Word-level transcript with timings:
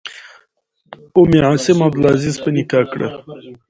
ام 1.19 1.31
عاصم 1.47 1.77
عبدالعزیز 1.87 2.35
په 2.43 2.49
نکاح 2.55 2.83
کړه. 2.91 3.09